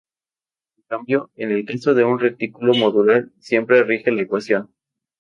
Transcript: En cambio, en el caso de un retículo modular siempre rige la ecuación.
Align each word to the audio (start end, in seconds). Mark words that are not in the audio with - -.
En 0.77 0.83
cambio, 0.87 1.29
en 1.35 1.51
el 1.51 1.63
caso 1.63 1.93
de 1.93 2.03
un 2.03 2.17
retículo 2.17 2.73
modular 2.73 3.27
siempre 3.37 3.83
rige 3.83 4.11
la 4.11 4.23
ecuación. 4.23 4.73